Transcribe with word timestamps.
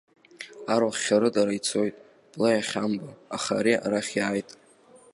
Арахә 0.73 0.99
хьарыдара 1.03 1.53
ицоит, 1.57 1.95
бла 2.31 2.49
иахьамбо, 2.53 3.09
аха 3.35 3.51
ари 3.59 3.73
арахь 3.85 4.13
иааит. 4.17 4.49